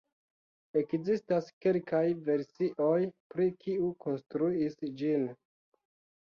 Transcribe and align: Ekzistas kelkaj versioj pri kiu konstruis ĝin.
Ekzistas 0.79 1.51
kelkaj 1.65 2.01
versioj 2.29 2.97
pri 3.35 3.47
kiu 3.65 3.91
konstruis 4.07 4.81
ĝin. 5.03 5.29